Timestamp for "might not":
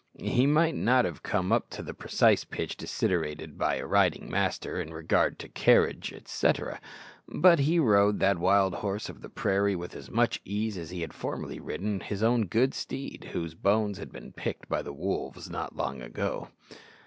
0.47-1.05